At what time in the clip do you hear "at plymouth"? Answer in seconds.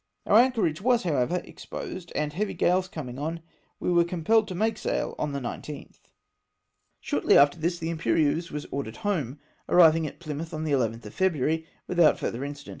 10.07-10.55